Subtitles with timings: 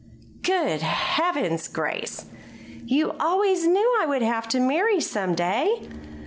[0.41, 2.25] "Good Heavens, Grace!
[2.87, 5.87] You always knew I would have to marry some day."